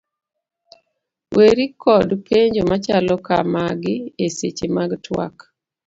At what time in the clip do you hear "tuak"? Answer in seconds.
5.05-5.35